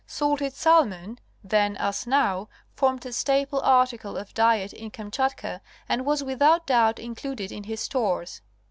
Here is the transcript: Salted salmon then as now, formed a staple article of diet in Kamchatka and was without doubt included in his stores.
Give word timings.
Salted 0.07 0.51
salmon 0.53 1.19
then 1.43 1.77
as 1.77 2.07
now, 2.07 2.49
formed 2.75 3.05
a 3.05 3.13
staple 3.13 3.59
article 3.61 4.17
of 4.17 4.33
diet 4.33 4.73
in 4.73 4.89
Kamchatka 4.89 5.61
and 5.87 6.07
was 6.07 6.23
without 6.23 6.65
doubt 6.65 6.97
included 6.97 7.51
in 7.51 7.65
his 7.65 7.81
stores. 7.81 8.41